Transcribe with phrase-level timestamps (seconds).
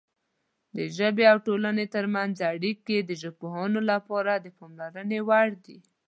[0.77, 5.77] د ژبې او ټولنې ترمنځ اړیکې د ژبپوهانو لپاره د پاملرنې وړ دي.